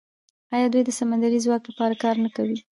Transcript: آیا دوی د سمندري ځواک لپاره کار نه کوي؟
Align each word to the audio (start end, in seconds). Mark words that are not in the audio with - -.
آیا 0.55 0.67
دوی 0.73 0.83
د 0.85 0.91
سمندري 0.99 1.39
ځواک 1.45 1.63
لپاره 1.71 1.95
کار 2.03 2.15
نه 2.25 2.29
کوي؟ 2.35 2.57